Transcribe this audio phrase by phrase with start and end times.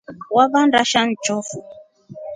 [0.35, 1.59] Wavanda sha njofu.